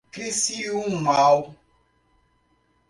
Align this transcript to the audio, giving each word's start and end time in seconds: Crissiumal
Crissiumal 0.11 1.53